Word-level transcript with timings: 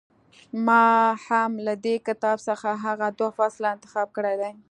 ما 0.65 0.85
هم 1.25 1.51
له 1.65 1.73
دې 1.85 1.95
کتاب 2.07 2.37
څخه 2.47 2.69
هغه 2.85 3.07
دوه 3.19 3.31
فصله 3.37 3.67
انتخاب 3.75 4.07
کړي 4.17 4.35
دي. 4.41 4.51